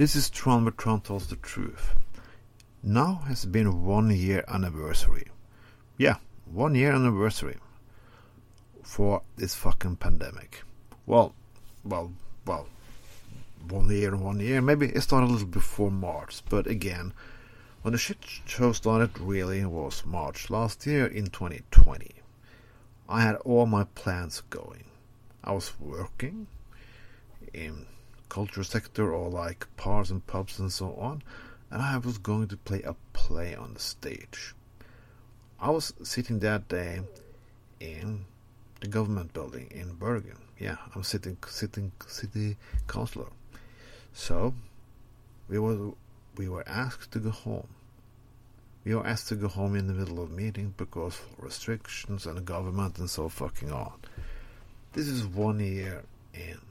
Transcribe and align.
This 0.00 0.16
is 0.16 0.30
Tron 0.30 0.64
where 0.64 0.72
Tron 0.72 1.02
tells 1.02 1.26
the 1.26 1.36
truth. 1.36 1.94
Now 2.82 3.16
has 3.26 3.44
been 3.44 3.84
one 3.84 4.08
year 4.08 4.42
anniversary. 4.48 5.26
Yeah, 5.98 6.14
one 6.46 6.74
year 6.74 6.92
anniversary 6.92 7.58
for 8.82 9.20
this 9.36 9.54
fucking 9.54 9.96
pandemic. 9.96 10.62
Well, 11.04 11.34
well, 11.84 12.14
well, 12.46 12.66
one 13.68 13.90
year 13.90 14.16
one 14.16 14.40
year. 14.40 14.62
Maybe 14.62 14.86
it 14.86 15.02
started 15.02 15.26
a 15.26 15.32
little 15.32 15.46
before 15.46 15.90
March, 15.90 16.40
but 16.48 16.66
again, 16.66 17.12
when 17.82 17.92
the 17.92 17.98
shit 17.98 18.24
show 18.46 18.72
started 18.72 19.18
really 19.18 19.66
was 19.66 20.06
March 20.06 20.48
last 20.48 20.86
year 20.86 21.04
in 21.04 21.26
2020. 21.26 22.10
I 23.06 23.20
had 23.20 23.36
all 23.44 23.66
my 23.66 23.84
plans 23.84 24.40
going. 24.48 24.84
I 25.44 25.52
was 25.52 25.78
working 25.78 26.46
in 27.52 27.84
culture 28.30 28.64
sector 28.64 29.12
or 29.12 29.28
like 29.28 29.66
bars 29.76 30.10
and 30.10 30.26
pubs 30.26 30.58
and 30.58 30.72
so 30.72 30.94
on, 30.94 31.22
and 31.70 31.82
I 31.82 31.98
was 31.98 32.16
going 32.16 32.48
to 32.48 32.56
play 32.56 32.80
a 32.82 32.94
play 33.12 33.54
on 33.54 33.74
the 33.74 33.80
stage. 33.80 34.54
I 35.60 35.68
was 35.68 35.92
sitting 36.02 36.38
that 36.38 36.68
day 36.68 37.00
in 37.80 38.24
the 38.80 38.88
government 38.88 39.34
building 39.34 39.68
in 39.70 39.92
Bergen. 39.94 40.38
Yeah, 40.58 40.76
I'm 40.94 41.02
sitting 41.02 41.36
sitting 41.46 41.92
city 42.06 42.56
councilor. 42.86 43.30
So 44.14 44.54
we 45.48 45.58
were 45.58 45.92
we 46.36 46.48
were 46.48 46.66
asked 46.66 47.12
to 47.12 47.18
go 47.18 47.30
home. 47.30 47.68
We 48.84 48.94
were 48.94 49.06
asked 49.06 49.28
to 49.28 49.34
go 49.34 49.48
home 49.48 49.76
in 49.76 49.86
the 49.86 49.92
middle 49.92 50.22
of 50.22 50.30
meeting 50.30 50.72
because 50.76 51.20
of 51.20 51.44
restrictions 51.44 52.24
and 52.24 52.42
government 52.46 52.98
and 52.98 53.10
so 53.10 53.28
fucking 53.28 53.70
on. 53.70 53.92
This 54.94 55.06
is 55.06 55.26
one 55.26 55.60
year 55.60 56.02
in. 56.32 56.69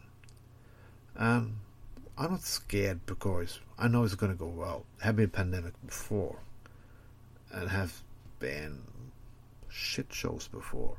And 1.20 1.58
I'm 2.18 2.32
not 2.32 2.44
scared 2.44 3.06
because 3.06 3.60
I 3.78 3.90
know 3.90 4.06
it's 4.06 4.16
gonna 4.16 4.36
go 4.36 4.48
well. 4.48 4.86
Have 5.02 5.18
been 5.18 5.30
pandemic 5.30 5.74
before 5.86 6.40
and 7.52 7.70
have 7.70 8.02
been 8.40 8.84
shit 9.68 10.14
shows 10.14 10.48
before. 10.48 10.96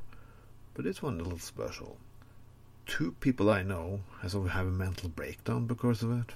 But 0.75 0.85
this 0.85 1.01
one 1.01 1.19
a 1.19 1.23
little 1.23 1.39
special. 1.39 1.97
Two 2.85 3.13
people 3.19 3.49
I 3.49 3.63
know 3.63 4.01
has 4.21 4.33
have 4.33 4.67
a 4.67 4.71
mental 4.71 5.09
breakdown 5.09 5.65
because 5.65 6.03
of 6.03 6.11
it. 6.11 6.35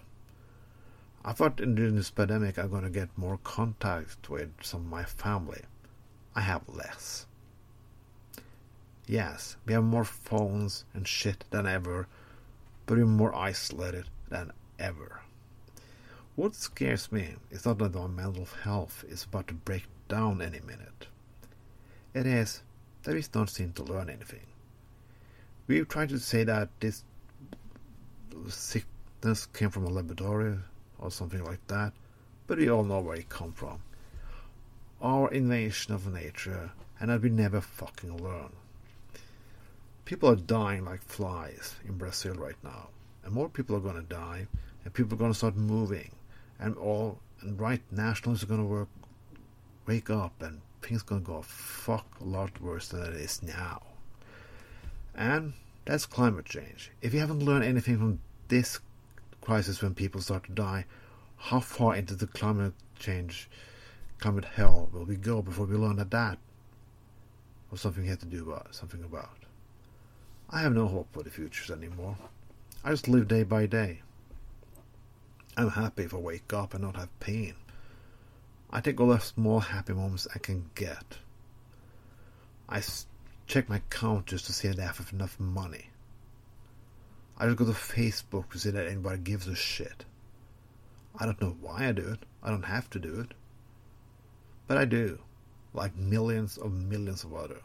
I 1.23 1.33
thought 1.33 1.58
during 1.58 1.95
this 1.95 2.09
pandemic 2.09 2.58
I'm 2.58 2.72
gonna 2.72 2.89
get 2.89 3.16
more 3.16 3.38
contact 3.44 4.31
with 4.31 4.49
some 4.64 4.81
of 4.81 4.88
my 4.88 5.03
family. 5.03 5.61
I 6.36 6.42
have 6.42 6.67
less. 6.67 7.27
Yes, 9.05 9.58
we 9.67 9.73
have 9.73 9.83
more 9.83 10.05
phones 10.05 10.86
and 10.95 11.08
shit 11.08 11.45
than 11.52 11.67
ever, 11.67 12.08
but 12.86 12.97
we're 12.97 13.05
more 13.05 13.36
isolated 13.36 14.05
than 14.30 14.52
ever. 14.80 15.22
What 16.36 16.55
scares 16.55 17.11
me 17.11 17.36
is 17.50 17.66
not 17.66 17.77
that 17.77 17.95
our 17.95 18.09
mental 18.09 18.47
health 18.64 19.05
is 19.08 19.23
about 19.23 19.47
to 19.47 19.53
break 19.53 19.83
down 20.08 20.42
any 20.42 20.59
minute. 20.59 21.08
It 22.14 22.25
is 22.25 22.61
that 23.03 23.16
we 23.16 23.23
don't 23.31 23.50
seem 23.50 23.72
to 23.73 23.83
learn 23.83 24.09
anything. 24.09 24.45
We've 25.67 25.88
tried 25.88 26.09
to 26.09 26.19
say 26.19 26.44
that 26.44 26.69
this 26.80 27.03
sickness 28.50 29.45
came 29.47 29.70
from 29.70 29.86
a 29.86 29.89
laboratory 29.89 30.58
or 30.99 31.09
something 31.09 31.44
like 31.44 31.66
that, 31.67 31.94
but 32.47 32.58
we 32.58 32.70
all 32.70 32.83
know 32.83 32.99
where 32.99 33.16
it 33.16 33.30
come 33.30 33.53
from. 33.53 33.81
Our 35.02 35.31
invasion 35.31 35.94
of 35.94 36.11
nature, 36.14 36.72
and 36.99 37.09
that 37.09 37.22
we 37.22 37.30
never 37.30 37.61
fucking 37.61 38.17
learn. 38.23 38.52
People 40.06 40.30
are 40.30 40.36
dying 40.36 40.86
like 40.86 41.02
flies 41.02 41.75
in 41.84 41.98
Brazil 41.98 42.36
right 42.36 42.56
now, 42.64 42.89
and 43.23 43.34
more 43.34 43.50
people 43.50 43.75
are 43.75 43.80
gonna 43.80 44.03
die, 44.03 44.45
and 44.84 44.94
people 44.94 45.16
are 45.16 45.17
gonna 45.17 45.34
start 45.34 45.56
moving, 45.56 46.11
and 46.59 46.78
all 46.78 47.20
and 47.42 47.59
right 47.59 47.81
nationalists 47.92 48.44
are 48.44 48.48
gonna 48.48 48.64
work, 48.64 48.88
wake 49.88 50.11
up, 50.11 50.39
and 50.44 50.61
things 50.83 51.02
are 51.02 51.06
gonna 51.06 51.22
go 51.22 51.38
a 51.38 51.44
fuck 51.44 52.06
a 52.22 52.23
lot 52.23 52.61
worse 52.61 52.89
than 52.89 53.02
it 53.02 53.15
is 53.15 53.42
now. 53.42 53.82
And 55.15 55.54
that's 55.86 56.05
climate 56.05 56.45
change. 56.45 56.92
If 57.02 57.11
you 57.14 57.20
haven't 57.20 57.44
learned 57.44 57.65
anything 57.65 57.98
from 57.98 58.20
this 58.48 58.80
crisis 59.42 59.82
when 59.82 59.95
people 59.95 60.21
start 60.21 60.44
to 60.44 60.52
die, 60.52 60.86
how 61.38 61.60
far 61.60 61.95
into 61.95 62.15
the 62.15 62.27
climate 62.27 62.73
change, 62.99 63.49
climate 64.20 64.45
hell 64.45 64.88
will 64.92 65.05
we 65.05 65.15
go 65.15 65.42
before 65.42 65.65
we 65.65 65.76
learn 65.76 65.95
that 65.95 66.11
that 66.11 66.38
was 67.71 67.82
something 67.82 68.04
we 68.04 68.10
had 68.10 68.20
to 68.20 68.27
do 68.27 68.48
about 68.48 68.76
something 68.76 69.04
about? 69.04 69.45
I 70.50 70.61
have 70.61 70.73
no 70.73 70.88
hope 70.88 71.08
for 71.11 71.23
the 71.23 71.30
futures 71.30 71.72
anymore. 71.72 72.17
I 72.83 72.92
just 72.92 73.08
live 73.08 73.28
day 73.28 73.44
by 73.44 73.66
day. 73.66 74.02
I'm 75.58 75.70
happy 75.70 76.04
if 76.04 76.14
I 76.14 76.17
wake 76.17 76.54
up 76.54 76.73
and 76.73 76.83
not 76.83 76.98
have 76.98 77.20
pain. 77.20 77.56
I 78.70 78.82
take 78.82 79.00
all 79.00 79.08
the 79.08 79.20
small 79.20 79.60
happy 79.60 79.94
moments 79.94 80.28
I 80.36 80.39
can 80.39 80.70
get. 80.76 81.17
I 82.70 82.83
check 83.48 83.70
my 83.70 83.78
account 83.78 84.28
just 84.28 84.45
to 84.45 84.54
see 84.54 84.67
that 84.67 84.80
I 84.80 84.86
have 84.86 85.10
enough 85.14 85.39
money. 85.39 85.89
I 87.38 87.45
just 87.45 87.58
go 87.58 87.66
to 87.66 87.72
Facebook 87.72 88.52
to 88.52 88.60
see 88.60 88.70
that 88.70 88.88
anybody 88.88 89.17
gives 89.20 89.48
a 89.48 89.56
shit. 89.56 90.06
I 91.17 91.26
don't 91.26 91.42
know 91.42 91.56
why 91.62 91.88
I 91.88 91.92
do 91.92 92.08
it. 92.08 92.20
I 92.44 92.50
don't 92.50 92.64
have 92.64 92.89
to 92.92 93.00
do 93.00 93.20
it. 93.22 93.33
But 94.67 94.77
I 94.77 94.86
do, 94.86 95.20
like 95.73 95.95
millions 95.95 96.58
of 96.58 96.72
millions 96.72 97.23
of 97.23 97.33
other. 97.33 97.62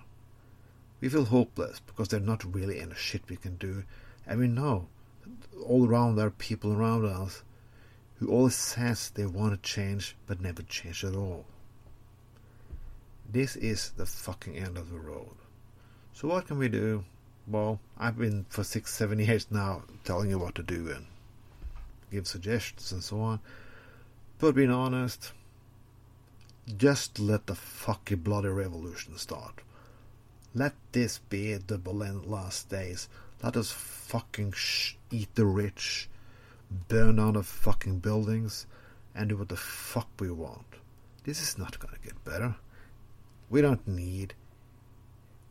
We 1.01 1.09
feel 1.09 1.25
hopeless 1.25 1.81
because 1.81 2.09
there's 2.09 2.23
not 2.23 2.45
really 2.55 2.81
any 2.81 2.95
shit 2.95 3.23
we 3.29 3.37
can 3.37 3.57
do, 3.57 3.85
and 4.27 4.39
we 4.39 4.49
know 4.49 4.89
that 5.25 5.61
all 5.61 5.89
around 5.89 6.17
there 6.17 6.27
are 6.27 6.31
people 6.31 6.73
around 6.73 7.05
us 7.05 7.43
who 8.19 8.29
always 8.29 8.55
says 8.55 9.11
they 9.11 9.25
want 9.25 9.53
to 9.53 9.69
change 9.69 10.15
but 10.27 10.41
never 10.41 10.63
change 10.63 11.05
at 11.05 11.15
all. 11.15 11.47
This 13.33 13.57
is 13.57 13.91
the 13.97 14.07
fucking 14.07 14.57
end 14.57 14.77
of 14.77 14.91
the 14.91 14.99
road. 14.99 15.37
So 16.13 16.29
what 16.29 16.47
can 16.47 16.59
we 16.59 16.69
do? 16.69 17.05
Well, 17.47 17.81
I've 17.97 18.19
been 18.19 18.45
for 18.49 18.63
six, 18.63 18.93
seven 18.93 19.19
years 19.19 19.47
now 19.51 19.85
telling 20.05 20.29
you 20.29 20.39
what 20.39 20.55
to 20.57 20.63
do 20.63 20.91
and 20.95 21.07
give 22.11 22.27
suggestions 22.27 22.93
and 22.93 23.03
so 23.03 23.21
on. 23.21 23.41
But 24.39 24.55
being 24.55 24.71
honest, 24.71 25.33
just 26.77 27.19
let 27.19 27.47
the 27.47 27.55
fucking 27.55 28.19
bloody 28.19 28.49
revolution 28.49 29.17
start. 29.17 29.61
Let 30.53 30.75
this 30.91 31.19
be 31.19 31.55
the 31.55 31.79
Berlin 31.79 32.29
last 32.29 32.69
days. 32.69 33.09
Let 33.41 33.57
us 33.57 33.71
fucking 33.71 34.51
sh- 34.53 34.97
eat 35.09 35.33
the 35.37 35.47
rich, 35.47 36.09
burn 36.89 37.17
down 37.17 37.35
the 37.35 37.45
fucking 37.45 38.01
buildings, 38.01 38.67
and 39.15 39.29
do 39.29 39.37
what 39.37 39.49
the 39.49 39.57
fuck 39.57 40.09
we 40.19 40.29
want. 40.29 40.67
This 41.23 41.41
is 41.41 41.57
not 41.57 41.79
gonna 41.79 41.99
get 42.03 42.25
better. 42.25 42.57
We 43.49 43.61
don't 43.61 43.87
need 43.87 44.35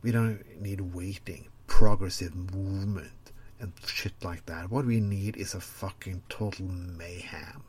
we 0.01 0.11
don't 0.11 0.43
need 0.61 0.81
waiting, 0.93 1.47
progressive 1.67 2.35
movement, 2.35 3.31
and 3.59 3.71
shit 3.85 4.21
like 4.21 4.45
that. 4.47 4.69
What 4.69 4.85
we 4.85 4.99
need 4.99 5.37
is 5.37 5.53
a 5.53 5.61
fucking 5.61 6.23
total 6.27 6.65
mayhem. 6.65 7.63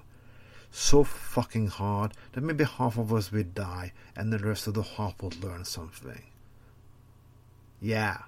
So 0.72 1.04
fucking 1.04 1.68
hard 1.68 2.12
that 2.32 2.42
maybe 2.42 2.64
half 2.64 2.98
of 2.98 3.12
us 3.12 3.30
will 3.30 3.44
die 3.44 3.92
and 4.16 4.32
the 4.32 4.38
rest 4.40 4.66
of 4.66 4.74
the 4.74 4.82
half 4.82 5.22
will 5.22 5.32
learn 5.40 5.64
something. 5.64 6.22
Yeah. 7.80 8.18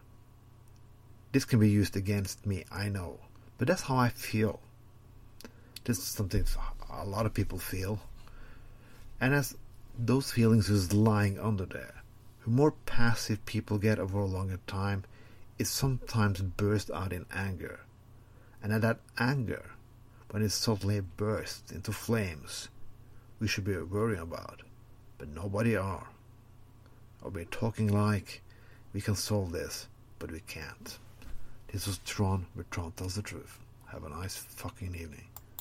This 1.32 1.44
can 1.44 1.60
be 1.60 1.70
used 1.70 1.96
against 1.96 2.46
me, 2.46 2.64
I 2.70 2.88
know. 2.88 3.18
But 3.58 3.68
that's 3.68 3.82
how 3.82 3.96
I 3.96 4.08
feel. 4.08 4.60
This 5.84 5.98
is 5.98 6.04
something 6.04 6.44
a 6.90 7.04
lot 7.04 7.26
of 7.26 7.34
people 7.34 7.58
feel. 7.58 8.00
And 9.20 9.34
as 9.34 9.56
those 9.98 10.30
feelings 10.30 10.68
is 10.68 10.92
lying 10.92 11.38
under 11.38 11.66
there, 11.66 12.02
the 12.44 12.50
more 12.50 12.72
passive 12.86 13.44
people 13.46 13.78
get 13.78 13.98
over 13.98 14.20
a 14.20 14.26
longer 14.26 14.58
time, 14.66 15.04
it 15.58 15.66
sometimes 15.66 16.42
bursts 16.42 16.90
out 16.90 17.12
in 17.12 17.26
anger. 17.32 17.80
And 18.62 18.72
at 18.72 18.82
that 18.82 18.98
anger, 19.18 19.70
when 20.30 20.42
it 20.42 20.50
suddenly 20.50 21.00
bursts 21.00 21.70
into 21.70 21.92
flames, 21.92 22.68
we 23.38 23.46
should 23.46 23.64
be 23.64 23.76
worrying 23.76 24.20
about. 24.20 24.62
But 25.18 25.28
nobody 25.28 25.76
are. 25.76 26.08
Or 27.22 27.30
we're 27.30 27.44
talking 27.44 27.88
like 27.88 28.42
we 28.92 29.00
can 29.00 29.14
solve 29.14 29.52
this, 29.52 29.86
but 30.18 30.30
we 30.30 30.40
can't. 30.40 30.98
This 31.72 31.86
was 31.86 31.98
Tron, 31.98 32.46
where 32.54 32.66
Tron 32.70 32.92
tells 32.92 33.14
the 33.14 33.22
truth. 33.22 33.58
Have 33.86 34.04
a 34.04 34.08
nice 34.08 34.36
fucking 34.36 34.94
evening. 34.94 35.24